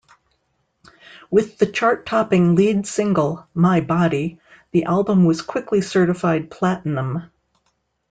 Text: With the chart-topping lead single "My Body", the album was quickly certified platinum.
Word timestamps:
With 1.29 1.59
the 1.59 1.67
chart-topping 1.67 2.55
lead 2.55 2.87
single 2.87 3.45
"My 3.53 3.81
Body", 3.81 4.39
the 4.71 4.85
album 4.85 5.25
was 5.25 5.43
quickly 5.43 5.81
certified 5.81 6.49
platinum. 6.49 7.29